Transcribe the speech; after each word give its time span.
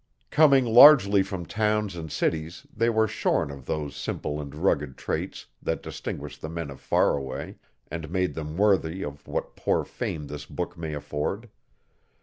Coming 0.31 0.65
largely 0.65 1.21
from 1.21 1.45
towns 1.45 1.95
and 1.95 2.11
cities 2.11 2.65
they 2.75 2.89
were 2.89 3.07
shorn 3.07 3.51
of 3.51 3.67
those 3.67 3.95
simple 3.95 4.41
and 4.41 4.55
rugged 4.55 4.97
traits, 4.97 5.45
that 5.61 5.83
distinguished 5.83 6.41
the 6.41 6.49
men 6.49 6.71
o' 6.71 6.75
Faraway, 6.77 7.57
and 7.91 8.09
made 8.09 8.33
them 8.33 8.57
worthy 8.57 9.03
of 9.03 9.27
what 9.27 9.55
poor 9.55 9.83
fame 9.83 10.25
this 10.25 10.47
book 10.47 10.75
may 10.75 10.95
afford. 10.95 11.49